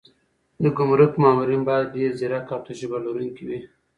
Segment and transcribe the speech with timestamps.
[0.61, 3.59] د ګمرک مامورین باید ډېر ځیرک او تجربه لرونکي وي.